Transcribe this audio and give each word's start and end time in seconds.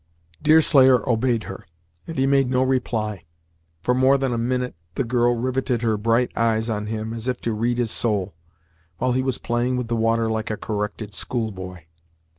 Deerslayer 0.41 1.07
obeyed 1.07 1.43
her, 1.43 1.63
and 2.07 2.17
he 2.17 2.25
made 2.25 2.49
no 2.49 2.63
reply. 2.63 3.21
For 3.83 3.93
more 3.93 4.17
than 4.17 4.33
a 4.33 4.37
minute, 4.39 4.73
the 4.95 5.03
girl 5.03 5.35
riveted 5.35 5.83
her 5.83 5.95
bright 5.95 6.31
eyes 6.35 6.71
on 6.71 6.87
him 6.87 7.13
as 7.13 7.27
if 7.27 7.39
to 7.41 7.53
read 7.53 7.77
his 7.77 7.91
soul, 7.91 8.33
while 8.97 9.11
he 9.11 9.21
was 9.21 9.37
playing 9.37 9.77
with 9.77 9.89
the 9.89 9.95
water 9.95 10.27
like 10.27 10.49
a 10.49 10.57
corrected 10.57 11.13
school 11.13 11.51
boy. 11.51 11.85